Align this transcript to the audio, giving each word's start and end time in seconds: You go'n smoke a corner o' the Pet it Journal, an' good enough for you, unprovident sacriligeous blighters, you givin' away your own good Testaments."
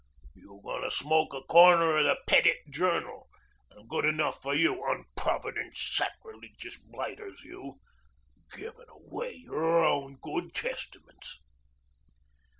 You 0.33 0.59
go'n 0.65 0.89
smoke 0.89 1.31
a 1.35 1.43
corner 1.43 1.95
o' 1.95 2.01
the 2.01 2.17
Pet 2.25 2.47
it 2.47 2.57
Journal, 2.71 3.29
an' 3.69 3.85
good 3.85 4.03
enough 4.03 4.41
for 4.41 4.55
you, 4.55 4.83
unprovident 4.83 5.77
sacriligeous 5.77 6.77
blighters, 6.87 7.43
you 7.43 7.79
givin' 8.51 8.85
away 8.89 9.33
your 9.35 9.85
own 9.85 10.15
good 10.19 10.55
Testaments." 10.55 11.39